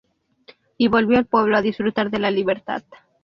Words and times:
Y 0.79 0.87
volvió 0.87 1.19
el 1.19 1.27
pueblo 1.27 1.55
a 1.57 1.61
disfrutar 1.61 2.09
de 2.09 2.17
la 2.17 2.31
libertad. 2.31 2.83